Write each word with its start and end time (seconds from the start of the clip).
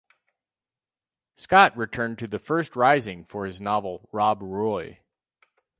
Scott 1.37 1.77
returned 1.77 2.17
to 2.17 2.27
the 2.27 2.39
first 2.39 2.75
rising 2.75 3.23
for 3.23 3.45
his 3.45 3.61
novel 3.61 4.09
"Rob 4.11 4.39
Roy". 4.41 4.97